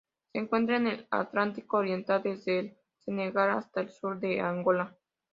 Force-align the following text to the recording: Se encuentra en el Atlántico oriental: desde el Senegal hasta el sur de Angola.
Se 0.33 0.39
encuentra 0.39 0.77
en 0.77 0.87
el 0.87 1.07
Atlántico 1.11 1.77
oriental: 1.77 2.23
desde 2.23 2.57
el 2.59 2.77
Senegal 2.97 3.51
hasta 3.51 3.81
el 3.81 3.91
sur 3.91 4.19
de 4.19 4.39
Angola. 4.41 4.97